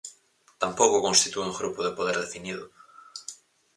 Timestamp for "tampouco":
0.61-1.05